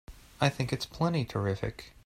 I 0.39 0.49
think 0.49 0.73
it's 0.73 0.87
plenty 0.87 1.25
terrific! 1.25 1.93